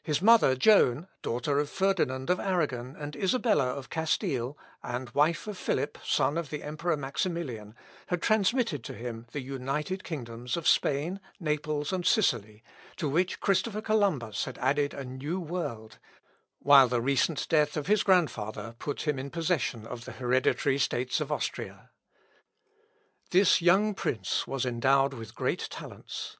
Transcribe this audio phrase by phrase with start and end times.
[0.00, 5.58] His mother, Joan, daughter of Ferdinand of Arragon and Isabella of Castile, and wife of
[5.58, 7.74] Philip, son of the Emperor Maximilian,
[8.06, 12.62] had transmitted to him the united kingdoms of Spain, Naples, and Sicily,
[12.94, 15.98] to which Christopher Columbus had added a new world,
[16.60, 21.20] while the recent death of his grandfather put him in possession of the hereditary States
[21.20, 21.90] of Austria.
[23.32, 26.36] This young prince, who was endowed with great talents.